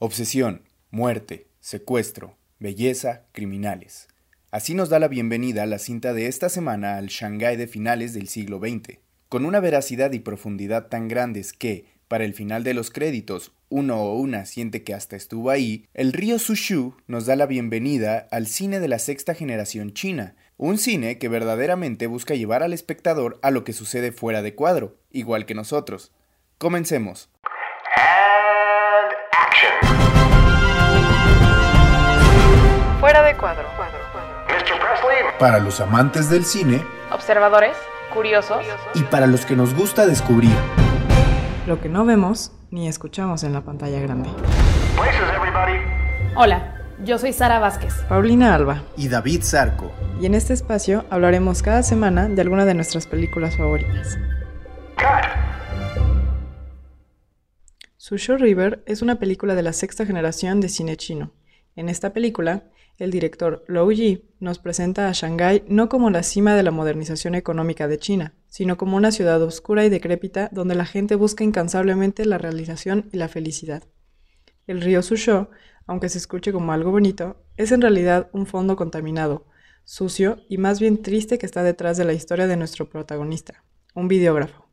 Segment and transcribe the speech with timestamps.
[0.00, 4.06] Obsesión, muerte, secuestro, belleza, criminales.
[4.52, 8.28] Así nos da la bienvenida la cinta de esta semana al Shanghái de finales del
[8.28, 12.92] siglo XX, con una veracidad y profundidad tan grandes que, para el final de los
[12.92, 17.46] créditos, uno o una siente que hasta estuvo ahí, el río Sushu nos da la
[17.46, 22.72] bienvenida al cine de la sexta generación china, un cine que verdaderamente busca llevar al
[22.72, 26.12] espectador a lo que sucede fuera de cuadro, igual que nosotros.
[26.58, 27.30] Comencemos.
[35.38, 37.76] Para los amantes del cine, Observadores,
[38.12, 38.58] curiosos.
[38.94, 40.50] y para los que nos gusta descubrir.
[41.66, 44.28] Lo que no vemos ni escuchamos en la pantalla grande.
[46.36, 46.74] Hola,
[47.04, 47.94] yo soy Sara Vázquez.
[48.08, 48.82] Paulina Alba.
[48.96, 49.92] Y David Zarco.
[50.20, 54.18] Y en este espacio hablaremos cada semana de alguna de nuestras películas favoritas.
[57.96, 61.32] Susho River es una película de la sexta generación de cine chino.
[61.76, 62.64] En esta película,
[62.98, 67.34] el director Lou Yi nos presenta a Shanghái no como la cima de la modernización
[67.34, 72.24] económica de China, sino como una ciudad oscura y decrépita donde la gente busca incansablemente
[72.24, 73.84] la realización y la felicidad.
[74.66, 75.50] El río Susho,
[75.86, 79.46] aunque se escuche como algo bonito, es en realidad un fondo contaminado,
[79.84, 84.08] sucio y más bien triste que está detrás de la historia de nuestro protagonista, un
[84.08, 84.68] videógrafo.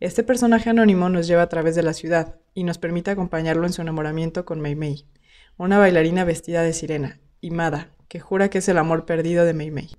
[0.00, 3.72] Este personaje anónimo nos lleva a través de la ciudad y nos permite acompañarlo en
[3.72, 5.06] su enamoramiento con Mei Mei,
[5.56, 9.52] una bailarina vestida de sirena, y Mada, que jura que es el amor perdido de
[9.52, 9.90] Mei Mei.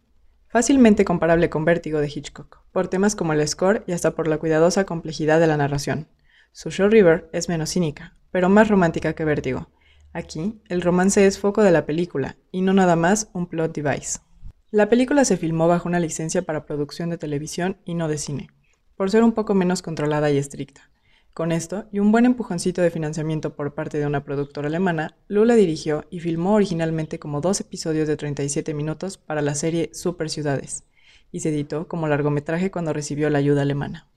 [0.48, 4.40] Fácilmente comparable con Vértigo de Hitchcock, por temas como el score y hasta por la
[4.40, 6.08] cuidadosa complejidad de la narración.
[6.54, 9.70] Susho River es menos cínica, pero más romántica que Vértigo.
[10.12, 14.22] Aquí, el romance es foco de la película, y no nada más un plot device.
[14.72, 18.50] La película se filmó bajo una licencia para producción de televisión y no de cine,
[18.96, 20.90] por ser un poco menos controlada y estricta.
[21.36, 25.56] Con esto, y un buen empujoncito de financiamiento por parte de una productora alemana, Lula
[25.56, 30.86] dirigió y filmó originalmente como dos episodios de 37 minutos para la serie Super Ciudades,
[31.34, 34.08] y se editó como largometraje cuando recibió la ayuda alemana.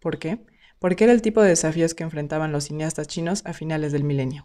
[0.00, 0.44] ¿Por qué?
[0.78, 4.44] Porque era el tipo de desafíos que enfrentaban los cineastas chinos a finales del milenio.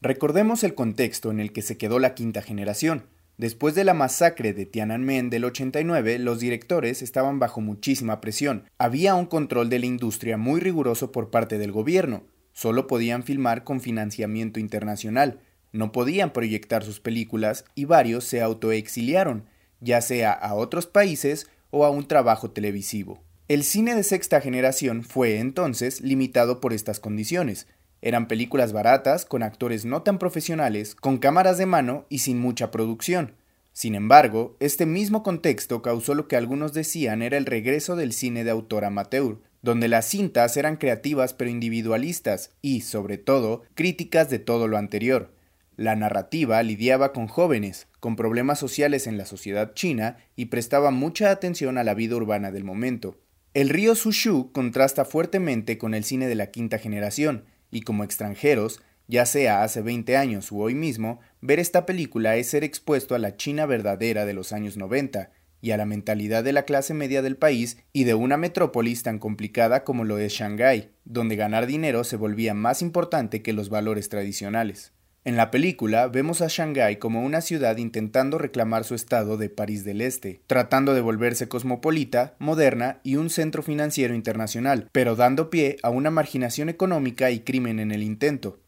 [0.00, 3.06] Recordemos el contexto en el que se quedó la quinta generación.
[3.38, 8.64] Después de la masacre de Tiananmen del 89, los directores estaban bajo muchísima presión.
[8.78, 12.24] Había un control de la industria muy riguroso por parte del gobierno.
[12.52, 15.38] Solo podían filmar con financiamiento internacional.
[15.70, 19.44] No podían proyectar sus películas y varios se autoexiliaron,
[19.80, 23.22] ya sea a otros países o a un trabajo televisivo.
[23.46, 27.68] El cine de sexta generación fue entonces limitado por estas condiciones.
[28.00, 32.70] Eran películas baratas, con actores no tan profesionales, con cámaras de mano y sin mucha
[32.70, 33.34] producción.
[33.72, 38.44] Sin embargo, este mismo contexto causó lo que algunos decían era el regreso del cine
[38.44, 44.38] de autor amateur, donde las cintas eran creativas pero individualistas y, sobre todo, críticas de
[44.38, 45.32] todo lo anterior.
[45.76, 51.30] La narrativa lidiaba con jóvenes, con problemas sociales en la sociedad china y prestaba mucha
[51.30, 53.16] atención a la vida urbana del momento.
[53.54, 58.80] El río Sushu contrasta fuertemente con el cine de la quinta generación, y como extranjeros,
[59.06, 63.18] ya sea hace 20 años u hoy mismo, ver esta película es ser expuesto a
[63.18, 65.30] la China verdadera de los años 90
[65.60, 69.18] y a la mentalidad de la clase media del país y de una metrópolis tan
[69.18, 74.08] complicada como lo es Shanghái, donde ganar dinero se volvía más importante que los valores
[74.08, 74.92] tradicionales.
[75.28, 79.84] En la película vemos a Shanghái como una ciudad intentando reclamar su estado de París
[79.84, 85.76] del Este, tratando de volverse cosmopolita, moderna y un centro financiero internacional, pero dando pie
[85.82, 88.60] a una marginación económica y crimen en el intento.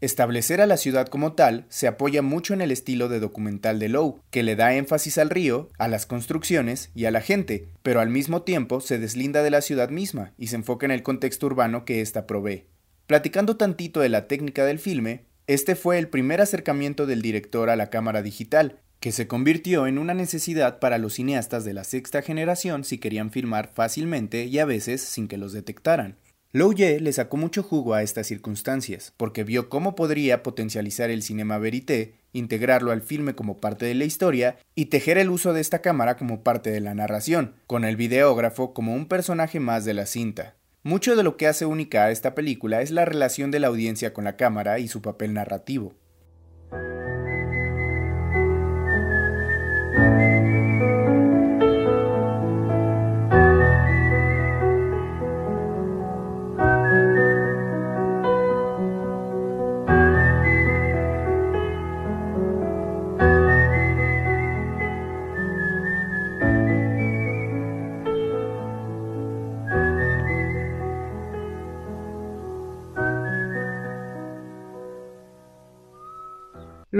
[0.00, 3.90] Establecer a la ciudad como tal se apoya mucho en el estilo de documental de
[3.90, 8.00] Lowe, que le da énfasis al río, a las construcciones y a la gente, pero
[8.00, 11.46] al mismo tiempo se deslinda de la ciudad misma y se enfoca en el contexto
[11.46, 12.66] urbano que ésta provee.
[13.06, 17.76] Platicando tantito de la técnica del filme, este fue el primer acercamiento del director a
[17.76, 22.22] la cámara digital, que se convirtió en una necesidad para los cineastas de la sexta
[22.22, 26.18] generación si querían filmar fácilmente y a veces sin que los detectaran.
[26.52, 31.24] Lou Ye le sacó mucho jugo a estas circunstancias, porque vio cómo podría potencializar el
[31.24, 35.62] cinema verité, integrarlo al filme como parte de la historia y tejer el uso de
[35.62, 39.94] esta cámara como parte de la narración, con el videógrafo como un personaje más de
[39.94, 40.54] la cinta.
[40.82, 44.14] Mucho de lo que hace única a esta película es la relación de la audiencia
[44.14, 45.94] con la cámara y su papel narrativo.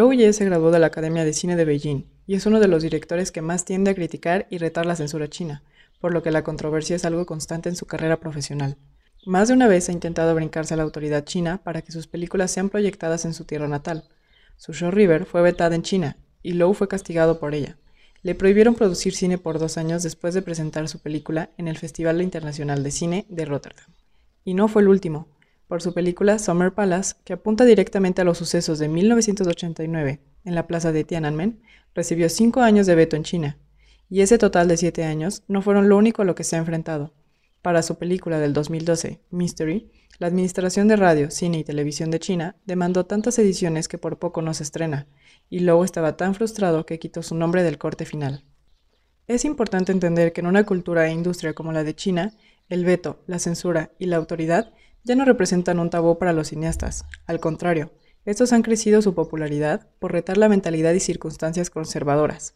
[0.00, 2.68] Lou Ye se graduó de la Academia de Cine de Beijing y es uno de
[2.68, 5.62] los directores que más tiende a criticar y retar la censura china,
[6.00, 8.78] por lo que la controversia es algo constante en su carrera profesional.
[9.26, 12.50] Más de una vez ha intentado brincarse a la autoridad china para que sus películas
[12.50, 14.08] sean proyectadas en su tierra natal.
[14.56, 17.76] Su show River fue vetada en China y Lou fue castigado por ella.
[18.22, 22.22] Le prohibieron producir cine por dos años después de presentar su película en el Festival
[22.22, 23.90] Internacional de Cine de Rotterdam.
[24.46, 25.28] Y no fue el último
[25.70, 30.66] por su película Summer Palace, que apunta directamente a los sucesos de 1989 en la
[30.66, 31.62] plaza de Tiananmen,
[31.94, 33.56] recibió cinco años de veto en China,
[34.08, 36.58] y ese total de siete años no fueron lo único a lo que se ha
[36.58, 37.14] enfrentado.
[37.62, 42.56] Para su película del 2012, Mystery, la Administración de Radio, Cine y Televisión de China
[42.66, 45.06] demandó tantas ediciones que por poco no se estrena,
[45.48, 48.42] y luego estaba tan frustrado que quitó su nombre del corte final.
[49.28, 52.34] Es importante entender que en una cultura e industria como la de China,
[52.68, 54.72] el veto, la censura y la autoridad
[55.04, 57.04] ya no representan un tabú para los cineastas.
[57.26, 57.92] Al contrario,
[58.24, 62.54] estos han crecido su popularidad por retar la mentalidad y circunstancias conservadoras.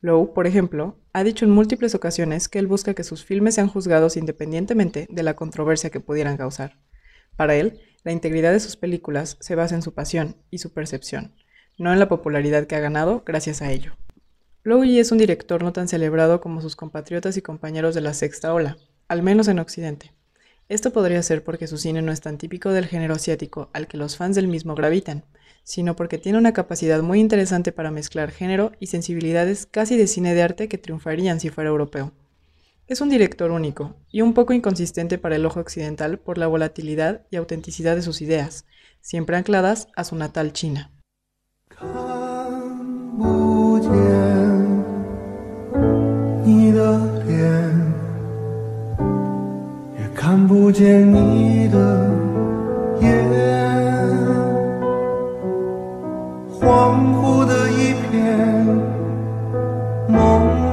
[0.00, 3.68] Lowe, por ejemplo, ha dicho en múltiples ocasiones que él busca que sus filmes sean
[3.68, 6.78] juzgados independientemente de la controversia que pudieran causar.
[7.36, 11.34] Para él, la integridad de sus películas se basa en su pasión y su percepción,
[11.78, 13.96] no en la popularidad que ha ganado gracias a ello.
[14.62, 18.52] Lowe es un director no tan celebrado como sus compatriotas y compañeros de la sexta
[18.52, 18.76] ola,
[19.08, 20.12] al menos en Occidente.
[20.68, 23.96] Esto podría ser porque su cine no es tan típico del género asiático al que
[23.96, 25.24] los fans del mismo gravitan,
[25.64, 30.34] sino porque tiene una capacidad muy interesante para mezclar género y sensibilidades casi de cine
[30.34, 32.12] de arte que triunfarían si fuera europeo.
[32.86, 37.26] Es un director único y un poco inconsistente para el ojo occidental por la volatilidad
[37.30, 38.66] y autenticidad de sus ideas,
[39.00, 40.90] siempre ancladas a su natal China.
[50.77, 51.77] 见你的
[52.99, 53.09] 眼，
[56.59, 58.67] 恍惚的一片，
[60.09, 60.13] 朦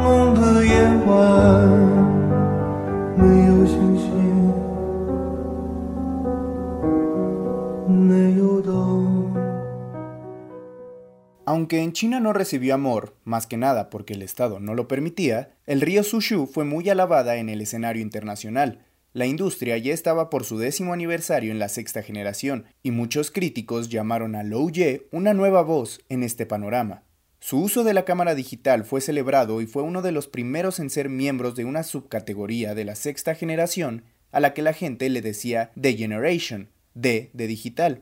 [0.02, 0.72] 胧的夜
[1.06, 1.68] 晚，
[3.16, 4.08] 没有星星，
[7.88, 8.70] 没有灯。
[11.46, 15.80] Aunque en China no recibió amor, más que nada porque el Estado no lo permitía, el
[15.80, 18.84] río Sushu fue muy alabada en el escenario internacional,
[19.15, 23.87] la industria ya estaba por su décimo aniversario en la sexta generación, y muchos críticos
[23.87, 27.03] llamaron a Lou Ye una nueva voz en este panorama.
[27.39, 30.89] Su uso de la cámara digital fue celebrado y fue uno de los primeros en
[30.89, 34.03] ser miembros de una subcategoría de la sexta generación
[34.33, 38.01] a la que la gente le decía The Generation, D de digital.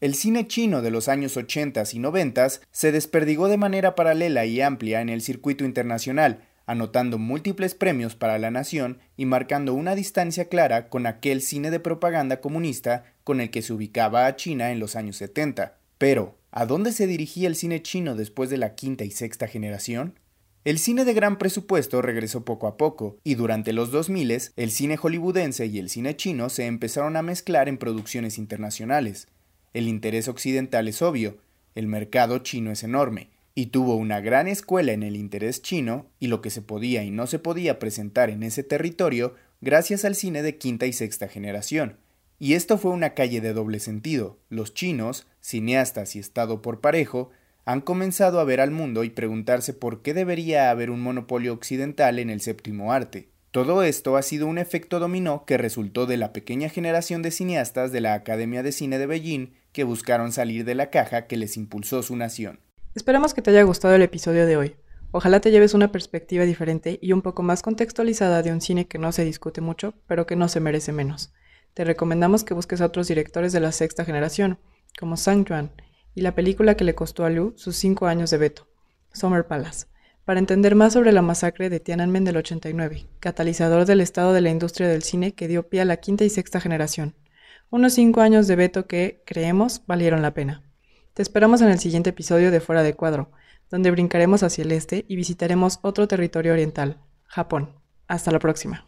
[0.00, 4.62] El cine chino de los años 80 y 90 se desperdigó de manera paralela y
[4.62, 10.46] amplia en el circuito internacional, anotando múltiples premios para la nación y marcando una distancia
[10.46, 14.80] clara con aquel cine de propaganda comunista con el que se ubicaba a China en
[14.80, 15.76] los años 70.
[15.98, 20.18] Pero, ¿a dónde se dirigía el cine chino después de la quinta y sexta generación?
[20.64, 24.96] El cine de gran presupuesto regresó poco a poco, y durante los 2000 el cine
[24.96, 29.28] hollywoodense y el cine chino se empezaron a mezclar en producciones internacionales.
[29.74, 31.36] El interés occidental es obvio,
[31.74, 36.26] el mercado chino es enorme, y tuvo una gran escuela en el interés chino y
[36.26, 40.42] lo que se podía y no se podía presentar en ese territorio gracias al cine
[40.42, 41.98] de quinta y sexta generación.
[42.38, 44.38] Y esto fue una calle de doble sentido.
[44.48, 47.30] Los chinos, cineastas y Estado por parejo,
[47.64, 52.18] han comenzado a ver al mundo y preguntarse por qué debería haber un monopolio occidental
[52.18, 53.28] en el séptimo arte.
[53.52, 57.92] Todo esto ha sido un efecto dominó que resultó de la pequeña generación de cineastas
[57.92, 61.56] de la Academia de Cine de Beijing que buscaron salir de la caja que les
[61.56, 62.58] impulsó su nación.
[62.94, 64.76] Esperamos que te haya gustado el episodio de hoy.
[65.10, 68.98] Ojalá te lleves una perspectiva diferente y un poco más contextualizada de un cine que
[68.98, 71.32] no se discute mucho, pero que no se merece menos.
[71.74, 74.60] Te recomendamos que busques a otros directores de la sexta generación,
[74.96, 75.72] como Sang Yuan,
[76.14, 78.68] y la película que le costó a Liu sus cinco años de veto,
[79.12, 79.86] Summer Palace,
[80.24, 84.50] para entender más sobre la masacre de Tiananmen del 89, catalizador del estado de la
[84.50, 87.16] industria del cine que dio pie a la quinta y sexta generación.
[87.70, 90.62] Unos cinco años de veto que, creemos, valieron la pena.
[91.14, 93.30] Te esperamos en el siguiente episodio de Fuera de Cuadro,
[93.70, 97.70] donde brincaremos hacia el este y visitaremos otro territorio oriental, Japón.
[98.08, 98.84] Hasta la próxima.